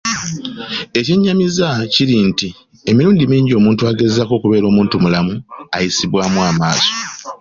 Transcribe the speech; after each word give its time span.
Ekyennyamiza 0.99 1.67
kiri 1.93 2.15
nti 2.29 2.49
emirundi 2.89 3.23
mingi 3.31 3.53
omuntu 3.59 3.81
agezaako 3.91 4.33
okubeera 4.35 4.65
omuntumulamu 4.71 5.33
ayisibwamu 5.75 6.39
amaaso. 6.49 6.91